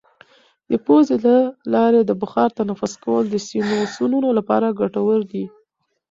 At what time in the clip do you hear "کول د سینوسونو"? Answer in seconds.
3.03-4.27